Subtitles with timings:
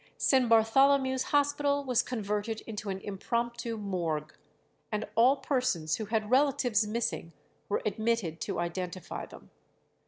[0.17, 0.49] St.
[0.49, 4.33] Bartholomew's Hospital was converted into an impromptu Morgue,
[4.91, 7.33] and all persons who had relatives missing
[7.69, 9.51] were admitted to identify them.